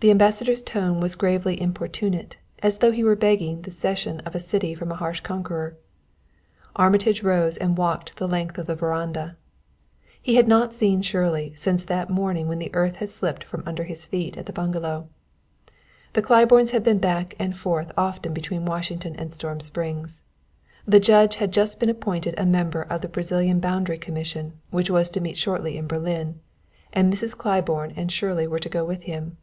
The 0.00 0.12
Ambassador's 0.12 0.62
tone 0.62 1.00
was 1.00 1.14
as 1.14 1.16
gravely 1.16 1.60
importunate 1.60 2.36
as 2.62 2.78
though 2.78 2.92
he 2.92 3.02
were 3.02 3.16
begging 3.16 3.62
the 3.62 3.72
cession 3.72 4.20
of 4.20 4.36
a 4.36 4.38
city 4.38 4.72
from 4.72 4.92
a 4.92 4.94
harsh 4.94 5.18
conqueror. 5.22 5.76
Armitage 6.76 7.24
rose 7.24 7.56
and 7.56 7.76
walked 7.76 8.14
the 8.16 8.28
length 8.28 8.58
of 8.58 8.66
the 8.66 8.76
veranda. 8.76 9.36
He 10.22 10.36
had 10.36 10.46
not 10.46 10.72
seen 10.72 11.02
Shirley 11.02 11.52
since 11.56 11.82
that 11.82 12.08
morning 12.10 12.46
when 12.46 12.60
the 12.60 12.70
earth 12.76 12.94
had 12.98 13.10
slipped 13.10 13.42
from 13.42 13.64
under 13.66 13.82
his 13.82 14.04
feet 14.04 14.36
at 14.38 14.46
the 14.46 14.52
bungalow. 14.52 15.08
The 16.12 16.22
Claibornes 16.22 16.70
had 16.70 16.84
been 16.84 16.98
back 16.98 17.34
and 17.36 17.56
forth 17.58 17.90
often 17.98 18.32
between 18.32 18.66
Washington 18.66 19.16
and 19.16 19.32
Storm 19.32 19.58
Springs. 19.58 20.20
The 20.86 21.00
Judge 21.00 21.34
had 21.42 21.52
just 21.52 21.80
been 21.80 21.90
appointed 21.90 22.38
a 22.38 22.46
member 22.46 22.82
of 22.82 23.00
the 23.00 23.08
Brazilian 23.08 23.58
boundary 23.58 23.98
commission 23.98 24.52
which 24.70 24.90
was 24.90 25.10
to 25.10 25.20
meet 25.20 25.36
shortly 25.36 25.76
in 25.76 25.88
Berlin, 25.88 26.38
and 26.92 27.12
Mrs. 27.12 27.36
Claiborne 27.36 27.94
and 27.96 28.12
Shirley 28.12 28.46
were 28.46 28.60
to 28.60 28.68
go 28.68 28.84
with 28.84 29.02
him. 29.02 29.36